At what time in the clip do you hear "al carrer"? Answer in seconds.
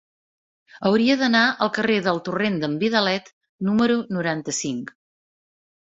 1.67-1.99